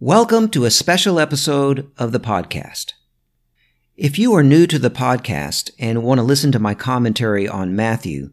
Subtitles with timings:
[0.00, 2.92] Welcome to a special episode of the podcast.
[3.96, 7.74] If you are new to the podcast and want to listen to my commentary on
[7.74, 8.30] Matthew,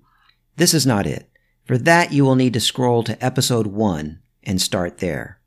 [0.58, 1.28] this is not it.
[1.66, 5.40] For that, you will need to scroll to episode one and start there.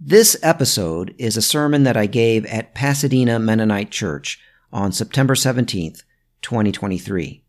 [0.00, 4.40] This episode is a sermon that I gave at Pasadena Mennonite Church
[4.72, 6.02] on September 17th,
[6.42, 7.44] 2023.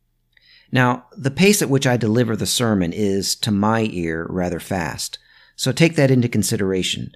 [0.71, 5.17] Now, the pace at which I deliver the sermon is, to my ear, rather fast.
[5.55, 7.15] So take that into consideration.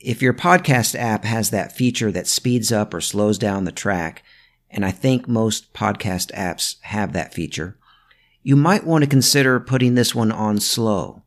[0.00, 4.22] If your podcast app has that feature that speeds up or slows down the track,
[4.70, 7.76] and I think most podcast apps have that feature,
[8.44, 11.24] you might want to consider putting this one on slow.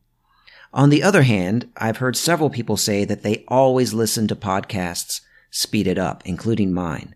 [0.73, 5.19] On the other hand, I've heard several people say that they always listen to podcasts
[5.49, 7.13] speeded up, including mine.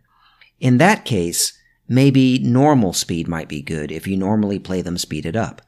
[0.60, 5.38] In that case, maybe normal speed might be good if you normally play them speeded
[5.38, 5.62] up.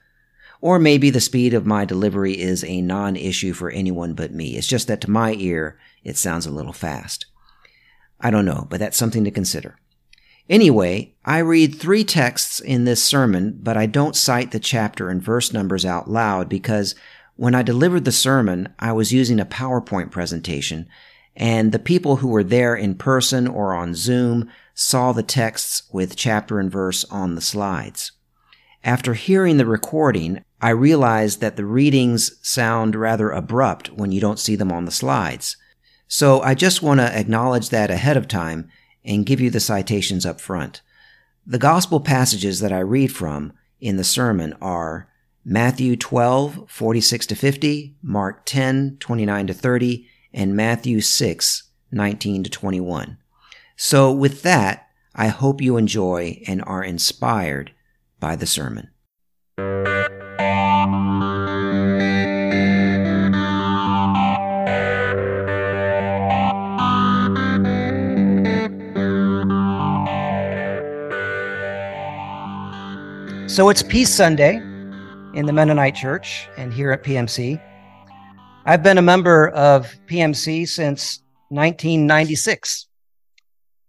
[0.59, 4.57] Or maybe the speed of my delivery is a non-issue for anyone but me.
[4.57, 7.25] It's just that to my ear, it sounds a little fast.
[8.20, 9.77] I don't know, but that's something to consider.
[10.49, 15.21] Anyway, I read three texts in this sermon, but I don't cite the chapter and
[15.21, 16.95] verse numbers out loud because
[17.35, 20.87] when I delivered the sermon, I was using a PowerPoint presentation,
[21.35, 26.15] and the people who were there in person or on Zoom saw the texts with
[26.15, 28.13] chapter and verse on the slides.
[28.88, 34.40] After hearing the recording, I realized that the readings sound rather abrupt when you don't
[34.40, 35.57] see them on the slides.
[36.07, 38.70] So I just want to acknowledge that ahead of time
[39.04, 40.82] and give you the citations up front.
[41.46, 45.10] The gospel passages that I read from in the sermon are
[45.44, 52.49] Matthew 12, 46 to 50, Mark 10, 29 to 30, and Matthew 6, 19 to
[52.49, 53.18] 21.
[53.76, 57.74] So with that, I hope you enjoy and are inspired
[58.20, 58.90] by the sermon.
[73.57, 77.59] So it's Peace Sunday in the Mennonite Church and here at PMC.
[78.66, 82.88] I've been a member of PMC since 1996.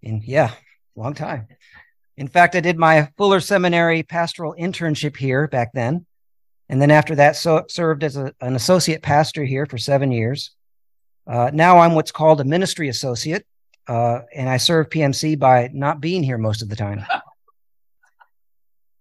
[0.05, 0.53] And yeah,
[0.97, 1.49] long time.
[2.19, 6.05] In fact, I did my Fuller Seminary pastoral internship here back then.
[6.69, 10.51] And then after that, so served as a, an associate pastor here for seven years.
[11.29, 13.47] Uh, now I'm what's called a ministry associate,
[13.87, 17.07] uh, and I serve PMC by not being here most of the time.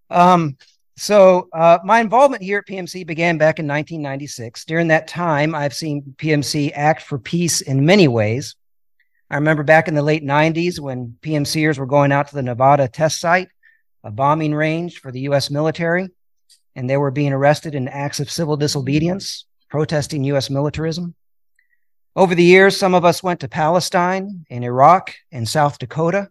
[0.10, 0.56] Um,
[0.96, 4.64] so, uh, my involvement here at PMC began back in 1996.
[4.64, 8.56] During that time, I've seen PMC act for peace in many ways.
[9.30, 12.88] I remember back in the late 90s when PMCers were going out to the Nevada
[12.88, 13.50] test site,
[14.04, 15.50] a bombing range for the U.S.
[15.50, 16.10] military,
[16.76, 20.50] and they were being arrested in acts of civil disobedience, protesting U.S.
[20.50, 21.14] militarism.
[22.16, 26.30] Over the years, some of us went to Palestine and Iraq and South Dakota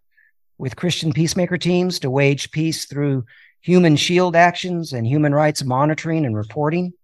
[0.56, 3.26] with Christian peacemaker teams to wage peace through
[3.60, 6.94] human shield actions and human rights monitoring and reporting.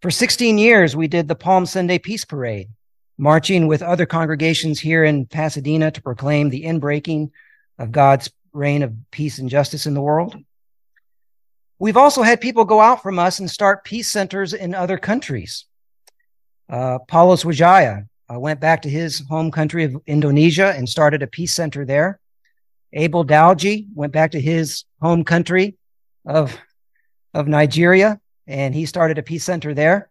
[0.00, 2.68] For 16 years, we did the Palm Sunday Peace Parade,
[3.18, 7.30] marching with other congregations here in Pasadena to proclaim the inbreaking
[7.78, 10.36] of God's reign of peace and justice in the world.
[11.78, 15.66] We've also had people go out from us and start peace centers in other countries.
[16.68, 21.26] Uh, Paulus Widjaja uh, went back to his home country of Indonesia and started a
[21.26, 22.20] peace center there.
[22.92, 25.76] Abel Dalji went back to his home country
[26.24, 26.56] of
[27.34, 30.10] of Nigeria, and he started a peace center there.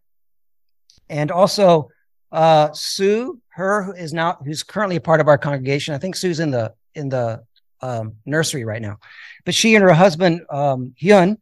[1.10, 1.90] And also,
[2.32, 5.94] uh, Sue, her is now who's currently a part of our congregation.
[5.94, 7.44] I think Sue's in the in the
[7.82, 8.98] um, nursery right now,
[9.46, 11.38] but she and her husband um, Hyun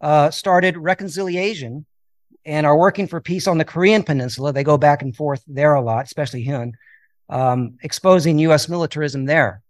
[0.00, 1.86] uh, started Reconciliation
[2.44, 4.52] and are working for peace on the Korean Peninsula.
[4.52, 6.72] They go back and forth there a lot, especially Hyun,
[7.28, 8.68] um, exposing U.S.
[8.68, 9.62] militarism there.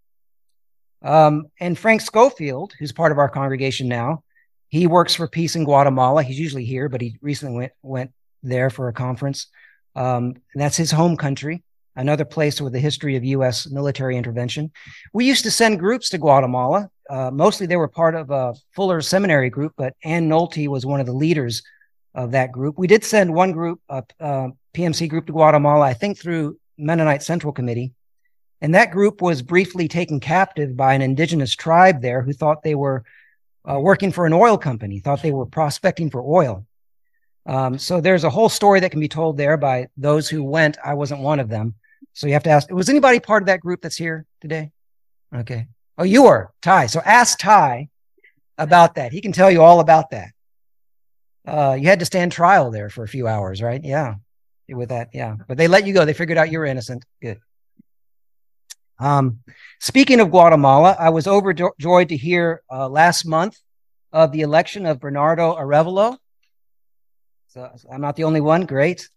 [1.02, 4.22] Um, and Frank Schofield, who's part of our congregation now,
[4.68, 6.22] he works for Peace in Guatemala.
[6.22, 8.12] He's usually here, but he recently went went
[8.42, 9.48] there for a conference.
[9.94, 11.62] Um, that's his home country,
[11.97, 13.69] another place with a history of U.S.
[13.70, 14.70] military intervention.
[15.12, 16.90] We used to send groups to Guatemala.
[17.11, 21.00] Uh, mostly they were part of a Fuller Seminary group, but Ann Nolte was one
[21.00, 21.62] of the leaders
[22.14, 22.78] of that group.
[22.78, 27.22] We did send one group, a uh, PMC group to Guatemala, I think through Mennonite
[27.22, 27.93] Central Committee.
[28.61, 32.76] And that group was briefly taken captive by an indigenous tribe there who thought they
[32.76, 33.05] were
[33.69, 36.66] uh, working for an oil company, thought they were prospecting for oil.
[37.46, 40.78] Um, so there's a whole story that can be told there by those who went.
[40.84, 41.74] I wasn't one of them.
[42.12, 44.70] So you have to ask, was anybody part of that group that's here today?
[45.34, 45.66] Okay.
[45.98, 46.86] Oh, you were Ty.
[46.86, 47.88] So ask Ty
[48.58, 49.12] about that.
[49.12, 50.30] He can tell you all about that.
[51.46, 53.82] Uh, you had to stand trial there for a few hours, right?
[53.82, 54.16] Yeah.
[54.68, 55.10] With that.
[55.12, 55.36] Yeah.
[55.48, 56.04] But they let you go.
[56.04, 57.04] They figured out you were innocent.
[57.20, 57.40] Good.
[58.98, 59.40] Um,
[59.80, 63.58] speaking of Guatemala, I was overjoyed to hear uh, last month
[64.12, 66.18] of the election of Bernardo Arevalo.
[67.52, 68.64] So I'm not the only one.
[68.64, 69.10] Great.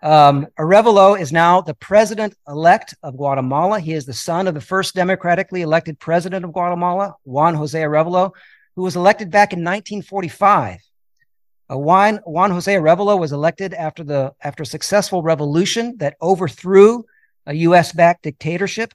[0.00, 3.80] Um, Arevalo is now the president elect of Guatemala.
[3.80, 8.30] He is the son of the first democratically elected president of Guatemala, Juan Jose Arevalo,
[8.76, 10.78] who was elected back in 1945.
[11.68, 17.04] Uh, Juan, Juan Jose Arevalo was elected after the after a successful revolution that overthrew
[17.46, 18.94] a U.S.-backed dictatorship.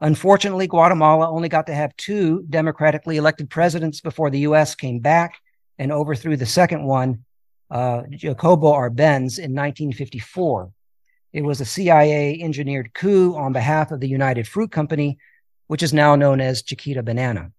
[0.00, 4.76] Unfortunately, Guatemala only got to have two democratically elected presidents before the U.S.
[4.76, 5.34] came back
[5.76, 7.24] and overthrew the second one,
[7.72, 10.70] uh, Jacobo Arbenz, in 1954.
[11.32, 15.18] It was a CIA engineered coup on behalf of the United Fruit Company,
[15.68, 17.50] which is now known as Chiquita Banana.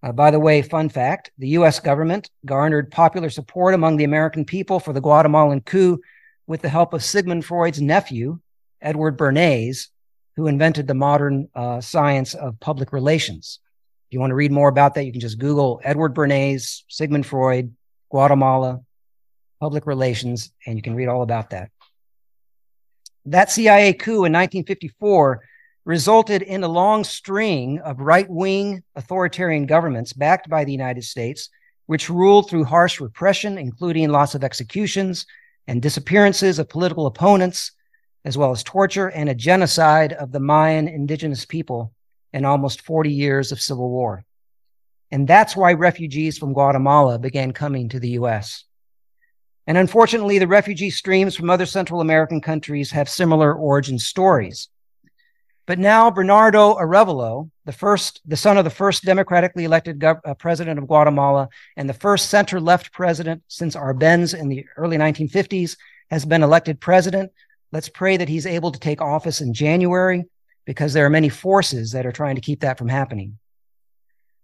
[0.00, 4.44] Uh, by the way, fun fact the US government garnered popular support among the American
[4.44, 6.00] people for the Guatemalan coup
[6.46, 8.38] with the help of Sigmund Freud's nephew,
[8.80, 9.88] Edward Bernays,
[10.36, 13.58] who invented the modern uh, science of public relations.
[14.08, 17.26] If you want to read more about that, you can just Google Edward Bernays, Sigmund
[17.26, 17.74] Freud,
[18.08, 18.80] Guatemala,
[19.60, 21.70] public relations, and you can read all about that.
[23.26, 25.42] That CIA coup in 1954
[25.84, 31.50] resulted in a long string of right wing authoritarian governments backed by the United States,
[31.86, 35.26] which ruled through harsh repression, including lots of executions
[35.66, 37.72] and disappearances of political opponents,
[38.24, 41.92] as well as torture and a genocide of the Mayan indigenous people
[42.32, 44.24] and almost 40 years of civil war.
[45.10, 48.64] And that's why refugees from Guatemala began coming to the US.
[49.70, 54.68] And unfortunately, the refugee streams from other Central American countries have similar origin stories.
[55.64, 60.34] But now Bernardo Arevalo, the first, the son of the first democratically elected gov- uh,
[60.34, 65.76] president of Guatemala and the first center-left president since Arbenz in the early 1950s,
[66.10, 67.30] has been elected president.
[67.70, 70.24] Let's pray that he's able to take office in January
[70.64, 73.38] because there are many forces that are trying to keep that from happening.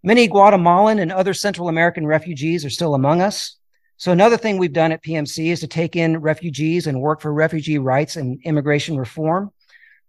[0.04, 3.56] Many Guatemalan and other Central American refugees are still among us.
[3.98, 7.32] So another thing we've done at PMC is to take in refugees and work for
[7.32, 9.52] refugee rights and immigration reform.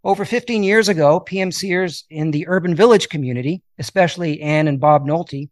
[0.03, 5.49] Over 15 years ago, PMCers in the urban village community, especially Ann and Bob Nolte,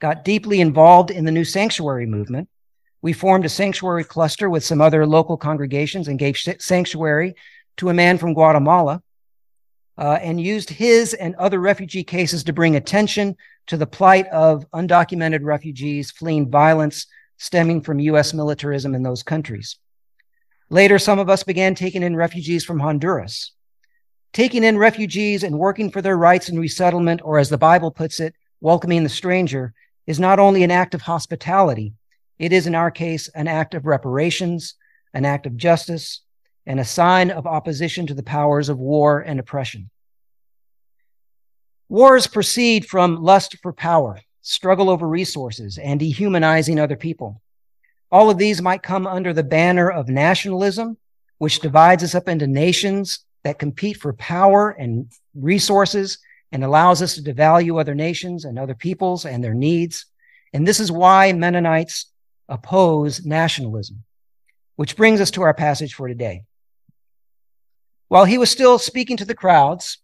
[0.00, 2.48] got deeply involved in the new sanctuary movement.
[3.02, 7.34] We formed a sanctuary cluster with some other local congregations and gave sanctuary
[7.76, 9.00] to a man from Guatemala
[9.96, 13.36] uh, and used his and other refugee cases to bring attention
[13.68, 17.06] to the plight of undocumented refugees fleeing violence
[17.38, 18.32] stemming from U.S.
[18.34, 19.76] militarism in those countries.
[20.70, 23.52] Later, some of us began taking in refugees from Honduras
[24.36, 28.20] taking in refugees and working for their rights and resettlement, or as the Bible puts
[28.20, 29.72] it, welcoming the stranger,
[30.06, 31.94] is not only an act of hospitality,
[32.38, 34.74] it is in our case an act of reparations,
[35.14, 36.20] an act of justice,
[36.66, 39.88] and a sign of opposition to the powers of war and oppression.
[41.88, 47.42] Wars proceed from lust for power, struggle over resources, and dehumanizing other people.
[48.12, 50.96] All of these might come under the banner of nationalism,
[51.38, 56.18] which divides us up into nations that compete for power and resources
[56.52, 60.06] and allows us to devalue other nations and other peoples and their needs.
[60.52, 62.06] And this is why Mennonites
[62.48, 64.04] oppose nationalism,
[64.76, 66.44] which brings us to our passage for today.
[68.06, 69.98] While he was still speaking to the crowds,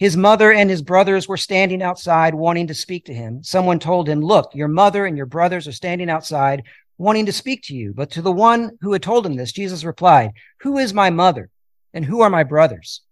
[0.00, 3.44] his mother and his brothers were standing outside wanting to speak to him.
[3.44, 6.62] Someone told him, Look, your mother and your brothers are standing outside
[6.96, 7.92] wanting to speak to you.
[7.94, 11.50] But to the one who had told him this, Jesus replied, Who is my mother
[11.92, 13.02] and who are my brothers?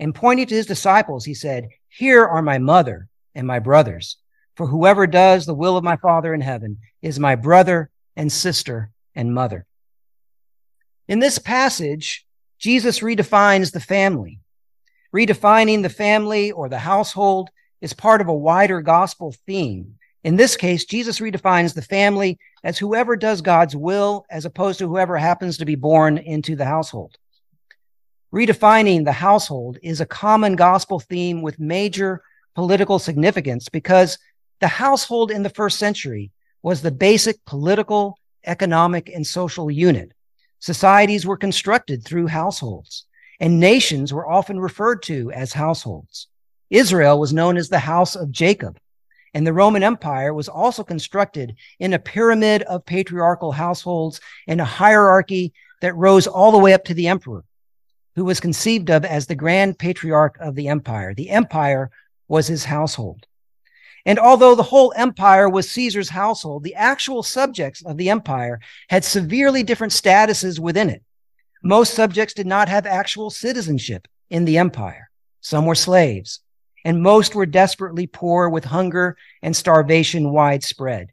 [0.00, 4.16] And pointing to his disciples, he said, Here are my mother and my brothers.
[4.56, 8.90] For whoever does the will of my Father in heaven is my brother and sister
[9.14, 9.66] and mother.
[11.08, 12.24] In this passage,
[12.58, 14.40] Jesus redefines the family.
[15.14, 17.50] Redefining the family or the household
[17.80, 19.94] is part of a wider gospel theme.
[20.24, 24.88] In this case, Jesus redefines the family as whoever does God's will as opposed to
[24.88, 27.16] whoever happens to be born into the household.
[28.34, 32.20] Redefining the household is a common gospel theme with major
[32.54, 34.18] political significance because
[34.60, 36.30] the household in the first century
[36.62, 40.12] was the basic political, economic, and social unit.
[40.58, 43.06] Societies were constructed through households,
[43.40, 46.28] and nations were often referred to as households.
[46.70, 48.78] Israel was known as the house of Jacob,
[49.34, 54.64] and the Roman Empire was also constructed in a pyramid of patriarchal households and a
[54.64, 57.44] hierarchy that rose all the way up to the emperor
[58.16, 61.14] who was conceived of as the grand patriarch of the empire.
[61.14, 61.90] The empire
[62.26, 63.26] was his household.
[64.04, 69.04] And although the whole empire was Caesar's household, the actual subjects of the empire had
[69.04, 71.02] severely different statuses within it.
[71.62, 75.10] Most subjects did not have actual citizenship in the empire.
[75.40, 76.40] some were slaves,
[76.84, 81.12] and most were desperately poor with hunger and starvation widespread.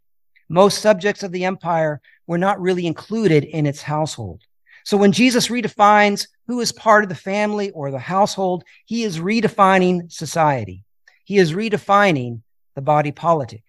[0.50, 4.42] Most subjects of the empire were not really included in its household.
[4.84, 9.20] So when Jesus redefines who is part of the family or the household, he is
[9.20, 10.84] redefining society.
[11.24, 12.42] He is redefining
[12.76, 13.64] the body politic.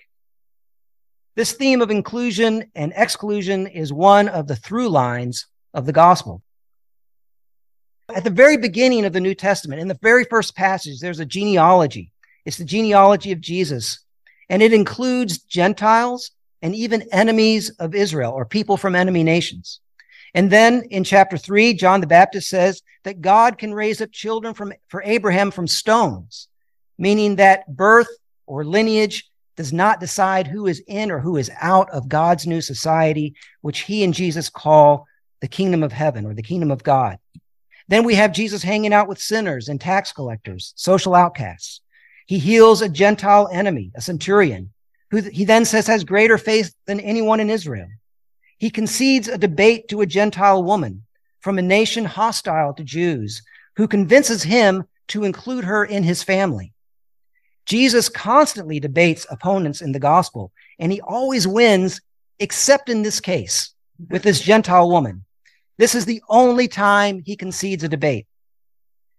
[1.36, 6.42] This theme of inclusion and exclusion is one of the through lines of the gospel.
[8.14, 11.26] At the very beginning of the New Testament, in the very first passage, there's a
[11.26, 12.12] genealogy.
[12.44, 13.98] It's the genealogy of Jesus,
[14.48, 16.30] and it includes Gentiles
[16.62, 19.80] and even enemies of Israel or people from enemy nations.
[20.34, 24.54] And then in chapter three, John the Baptist says that God can raise up children
[24.54, 26.48] from, for Abraham from stones,
[26.98, 28.08] meaning that birth
[28.46, 32.60] or lineage does not decide who is in or who is out of God's new
[32.60, 35.06] society, which he and Jesus call
[35.40, 37.18] the kingdom of heaven or the kingdom of God.
[37.88, 41.80] Then we have Jesus hanging out with sinners and tax collectors, social outcasts.
[42.26, 44.72] He heals a Gentile enemy, a centurion,
[45.10, 47.88] who he then says has greater faith than anyone in Israel.
[48.58, 51.04] He concedes a debate to a Gentile woman
[51.40, 53.42] from a nation hostile to Jews
[53.76, 56.72] who convinces him to include her in his family.
[57.66, 62.00] Jesus constantly debates opponents in the gospel, and he always wins,
[62.38, 63.74] except in this case
[64.08, 65.25] with this Gentile woman.
[65.78, 68.26] This is the only time he concedes a debate.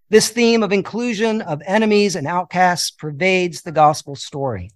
[0.10, 4.72] This theme of inclusion of enemies and outcasts pervades the gospel story.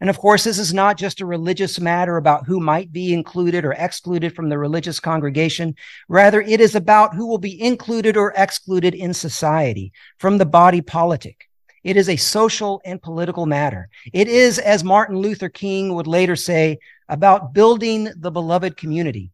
[0.00, 3.64] And of course, this is not just a religious matter about who might be included
[3.64, 5.74] or excluded from the religious congregation.
[6.08, 10.82] Rather, it is about who will be included or excluded in society from the body
[10.82, 11.48] politic.
[11.82, 13.88] It is a social and political matter.
[14.12, 16.78] It is, as Martin Luther King would later say,
[17.08, 19.30] about building the beloved community.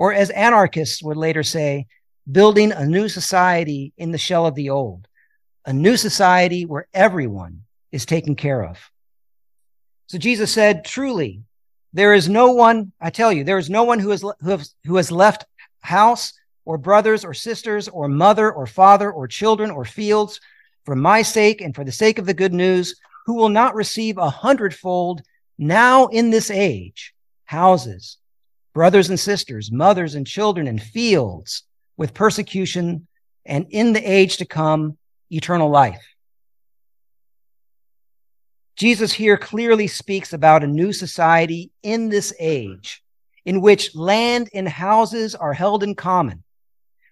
[0.00, 1.86] Or as anarchists would later say,
[2.32, 5.06] building a new society in the shell of the old,
[5.66, 8.78] a new society where everyone is taken care of.
[10.06, 11.42] So Jesus said, truly,
[11.92, 14.74] there is no one, I tell you, there is no one who has, who has,
[14.86, 15.44] who has left
[15.82, 16.32] house
[16.64, 20.40] or brothers or sisters or mother or father or children or fields
[20.86, 22.94] for my sake and for the sake of the good news,
[23.26, 25.20] who will not receive a hundredfold
[25.58, 27.12] now in this age
[27.44, 28.16] houses,
[28.72, 31.64] brothers and sisters, mothers and children and fields
[31.96, 33.06] with persecution
[33.44, 34.96] and in the age to come,
[35.30, 36.04] eternal life.
[38.76, 43.02] Jesus here clearly speaks about a new society in this age
[43.44, 46.42] in which land and houses are held in common,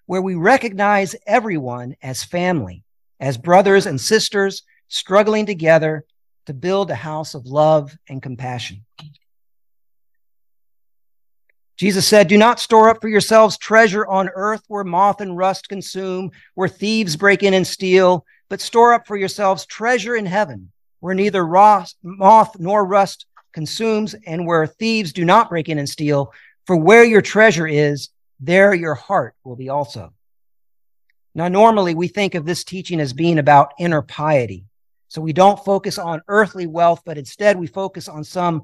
[0.07, 2.85] where we recognize everyone as family,
[3.21, 6.05] as brothers and sisters struggling together
[6.47, 8.85] to build a house of love and compassion.
[11.79, 15.69] Jesus said, Do not store up for yourselves treasure on earth where moth and rust
[15.69, 20.73] consume, where thieves break in and steal, but store up for yourselves treasure in heaven
[21.01, 26.33] where neither moth nor rust consumes, and where thieves do not break in and steal.
[26.67, 30.13] For where your treasure is, there your heart will be also.
[31.35, 34.65] Now, normally we think of this teaching as being about inner piety.
[35.09, 38.63] So we don't focus on earthly wealth, but instead we focus on some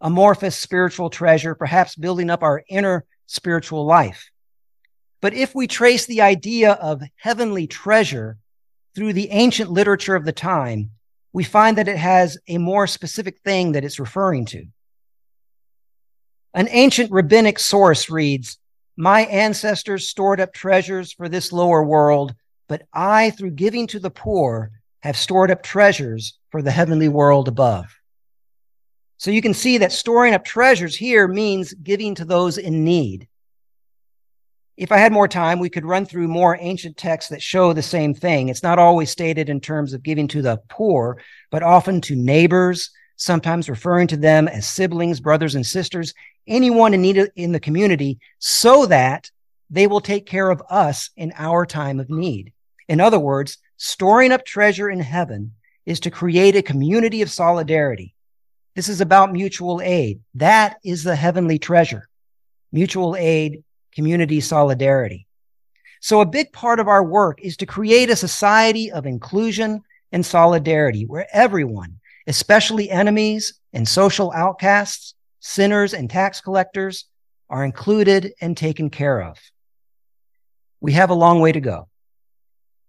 [0.00, 4.30] amorphous spiritual treasure, perhaps building up our inner spiritual life.
[5.20, 8.36] But if we trace the idea of heavenly treasure
[8.94, 10.90] through the ancient literature of the time,
[11.32, 14.66] we find that it has a more specific thing that it's referring to.
[16.52, 18.58] An ancient rabbinic source reads,
[18.96, 22.34] My ancestors stored up treasures for this lower world,
[22.68, 24.70] but I, through giving to the poor,
[25.02, 27.86] have stored up treasures for the heavenly world above.
[29.24, 33.26] So you can see that storing up treasures here means giving to those in need.
[34.76, 37.80] If I had more time, we could run through more ancient texts that show the
[37.80, 38.50] same thing.
[38.50, 42.90] It's not always stated in terms of giving to the poor, but often to neighbors,
[43.16, 46.12] sometimes referring to them as siblings, brothers and sisters,
[46.46, 49.30] anyone in need in the community, so that
[49.70, 52.52] they will take care of us in our time of need.
[52.90, 55.54] In other words, storing up treasure in heaven
[55.86, 58.13] is to create a community of solidarity.
[58.74, 60.20] This is about mutual aid.
[60.34, 62.08] That is the heavenly treasure.
[62.72, 63.62] Mutual aid
[63.94, 65.26] community solidarity.
[66.00, 70.26] So a big part of our work is to create a society of inclusion and
[70.26, 77.06] solidarity where everyone, especially enemies and social outcasts, sinners and tax collectors,
[77.48, 79.38] are included and taken care of.
[80.80, 81.88] We have a long way to go.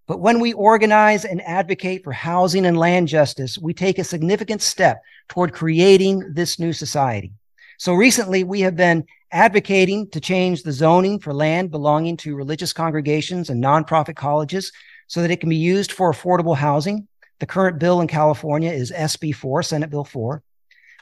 [0.07, 4.61] But when we organize and advocate for housing and land justice, we take a significant
[4.61, 7.33] step toward creating this new society.
[7.77, 12.71] So recently, we have been advocating to change the zoning for land belonging to religious
[12.71, 14.71] congregations and nonprofit colleges
[15.07, 17.07] so that it can be used for affordable housing.
[17.39, 20.41] The current bill in California is SB 4, Senate Bill 4.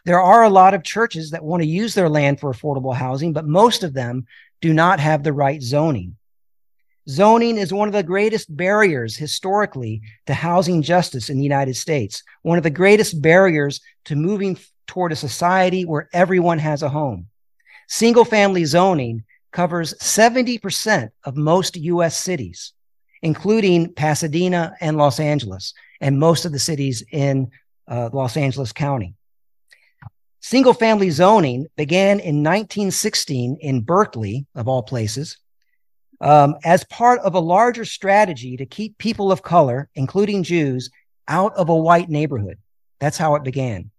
[0.06, 3.34] There are a lot of churches that want to use their land for affordable housing,
[3.34, 4.26] but most of them
[4.62, 6.18] do not have the right zoning.
[7.10, 12.24] Zoning is one of the greatest barriers historically to housing justice in the United States,
[12.44, 14.58] one of the greatest barriers to moving
[14.88, 17.28] toward a society where everyone has a home.
[17.90, 22.72] Single family zoning covers 70% of most US cities,
[23.22, 27.52] including Pasadena and Los Angeles, and most of the cities in
[27.88, 29.14] uh, Los Angeles County.
[30.40, 35.38] Single family zoning began in 1916 in Berkeley, of all places,
[36.24, 40.90] um, as part of a larger strategy to keep people of color, including Jews,
[41.28, 42.58] out of a white neighborhood.
[43.00, 43.92] That's how it began.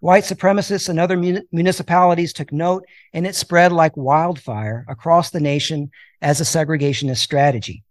[0.00, 5.38] White supremacists and other mun- municipalities took note, and it spread like wildfire across the
[5.38, 7.84] nation as a segregationist strategy.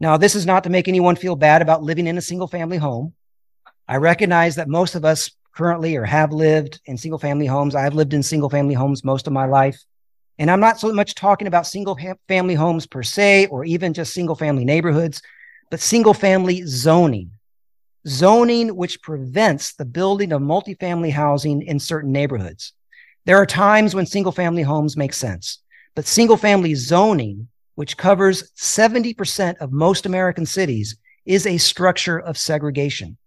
[0.00, 2.78] Now, this is not to make anyone feel bad about living in a single family
[2.78, 3.14] home.
[3.86, 7.76] I recognize that most of us currently or have lived in single family homes.
[7.76, 9.80] I've lived in single family homes most of my life.
[10.40, 14.12] And I'm not so much talking about single family homes per se, or even just
[14.12, 15.22] single family neighborhoods,
[15.70, 17.30] but single family zoning
[18.06, 22.72] zoning which prevents the building of multifamily housing in certain neighborhoods.
[23.26, 25.58] There are times when single family homes make sense,
[25.94, 32.38] but single family zoning, which covers 70% of most American cities, is a structure of
[32.38, 33.18] segregation.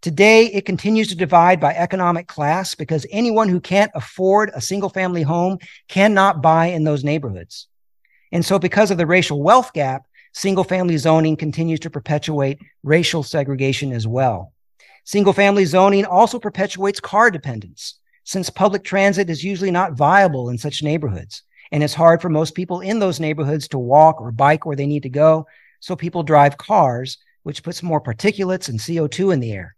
[0.00, 4.90] Today, it continues to divide by economic class because anyone who can't afford a single
[4.90, 7.66] family home cannot buy in those neighborhoods.
[8.32, 13.22] And so, because of the racial wealth gap, Single family zoning continues to perpetuate racial
[13.22, 14.52] segregation as well.
[15.02, 20.58] Single family zoning also perpetuates car dependence, since public transit is usually not viable in
[20.58, 21.42] such neighborhoods.
[21.72, 24.86] And it's hard for most people in those neighborhoods to walk or bike where they
[24.86, 25.46] need to go.
[25.80, 29.75] So people drive cars, which puts more particulates and CO2 in the air.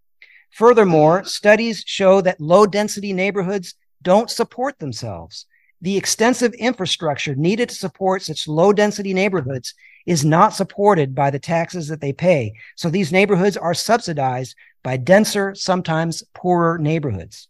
[0.50, 5.46] Furthermore, studies show that low density neighborhoods don't support themselves.
[5.80, 9.74] The extensive infrastructure needed to support such low density neighborhoods
[10.06, 12.54] is not supported by the taxes that they pay.
[12.76, 17.48] So these neighborhoods are subsidized by denser, sometimes poorer neighborhoods.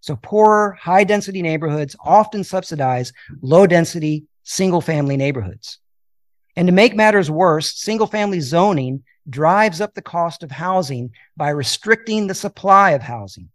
[0.00, 5.80] So poorer, high density neighborhoods often subsidize low density, single family neighborhoods.
[6.56, 11.50] And to make matters worse, single family zoning drives up the cost of housing by
[11.50, 13.50] restricting the supply of housing.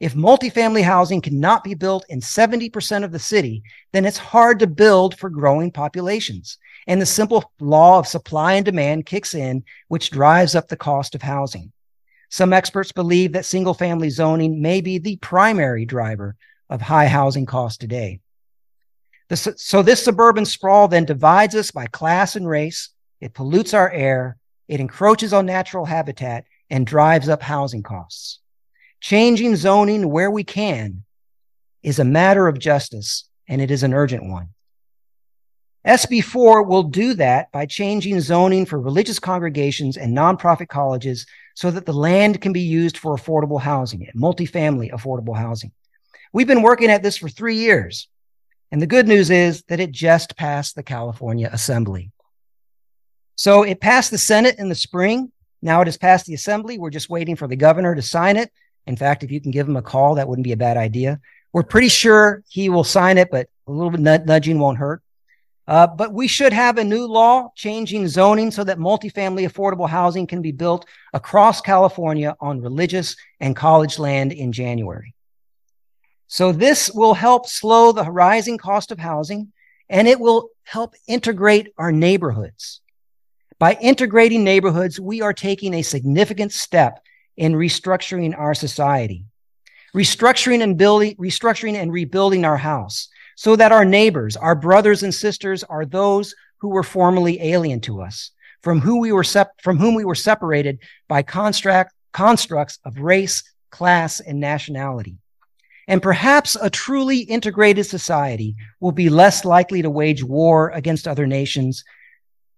[0.00, 4.66] If multifamily housing cannot be built in 70% of the city, then it's hard to
[4.66, 6.56] build for growing populations.
[6.86, 11.14] And the simple law of supply and demand kicks in, which drives up the cost
[11.14, 11.70] of housing.
[12.30, 16.34] Some experts believe that single family zoning may be the primary driver
[16.70, 18.20] of high housing costs today.
[19.36, 22.90] So this suburban sprawl then divides us by class and race.
[23.20, 24.36] It pollutes our air.
[24.66, 28.40] It encroaches on natural habitat and drives up housing costs.
[29.00, 31.04] Changing zoning where we can
[31.82, 34.50] is a matter of justice, and it is an urgent one.
[35.86, 41.86] SB4 will do that by changing zoning for religious congregations and nonprofit colleges so that
[41.86, 45.72] the land can be used for affordable housing, multifamily affordable housing.
[46.32, 48.08] We've been working at this for three years.
[48.72, 52.12] And the good news is that it just passed the California Assembly.
[53.34, 55.32] So it passed the Senate in the spring.
[55.62, 56.78] Now it has passed the Assembly.
[56.78, 58.52] We're just waiting for the governor to sign it.
[58.86, 61.20] In fact, if you can give him a call, that wouldn't be a bad idea.
[61.52, 65.02] We're pretty sure he will sign it, but a little bit nudging won't hurt.
[65.66, 70.26] Uh, but we should have a new law changing zoning so that multifamily affordable housing
[70.26, 75.14] can be built across California on religious and college land in January.
[76.32, 79.52] So this will help slow the rising cost of housing
[79.88, 82.80] and it will help integrate our neighborhoods.
[83.58, 87.00] By integrating neighborhoods, we are taking a significant step
[87.36, 89.24] in restructuring our society,
[89.92, 95.12] restructuring and building, restructuring and rebuilding our house so that our neighbors, our brothers and
[95.12, 98.30] sisters are those who were formerly alien to us,
[98.62, 103.42] from who we were sep- from whom we were separated by construct, constructs of race,
[103.70, 105.16] class, and nationality.
[105.90, 111.26] And perhaps a truly integrated society will be less likely to wage war against other
[111.26, 111.82] nations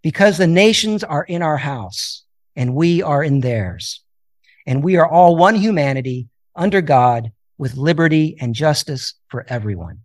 [0.02, 2.24] because the nations are in our house
[2.56, 4.02] and we are in theirs
[4.66, 10.00] and we are all one humanity under God with liberty and justice for everyone.